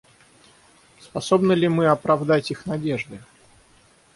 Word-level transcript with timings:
Способны 0.99 1.53
ли 1.53 1.69
мы 1.69 1.85
оправдать 1.85 2.49
их 2.49 2.65
надежды? 2.65 3.21